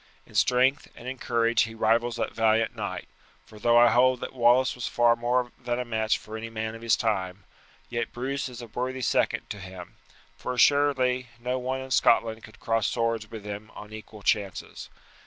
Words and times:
In 0.25 0.33
strength 0.33 0.87
and 0.95 1.07
in 1.07 1.19
courage 1.19 1.61
he 1.61 1.75
rivals 1.75 2.15
that 2.15 2.33
valiant 2.33 2.75
knight, 2.75 3.07
for 3.45 3.59
though 3.59 3.77
I 3.77 3.91
hold 3.91 4.19
that 4.21 4.33
Wallace 4.33 4.73
was 4.73 4.87
far 4.87 5.15
more 5.15 5.51
than 5.63 5.77
a 5.77 5.85
match 5.85 6.17
for 6.17 6.35
any 6.35 6.49
man 6.49 6.73
of 6.73 6.81
his 6.81 6.95
time, 6.95 7.43
yet 7.87 8.11
Bruce 8.11 8.49
is 8.49 8.63
a 8.63 8.65
worthy 8.65 9.01
second 9.01 9.47
to 9.51 9.59
him, 9.59 9.97
for 10.35 10.55
assuredly 10.55 11.27
no 11.39 11.59
one 11.59 11.81
in 11.81 11.91
Scotland 11.91 12.41
could 12.43 12.59
cross 12.59 12.87
swords 12.87 13.29
with 13.29 13.45
him 13.45 13.69
on 13.75 13.93
equal 13.93 14.23
chances. 14.23 14.89